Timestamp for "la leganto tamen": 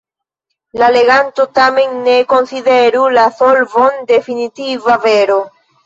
0.81-1.93